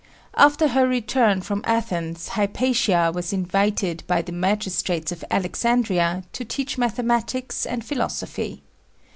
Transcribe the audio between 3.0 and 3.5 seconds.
was